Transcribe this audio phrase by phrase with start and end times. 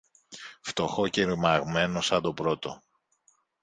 [0.61, 2.81] φτωχό και ρημαγμένο σαν το πρώτο.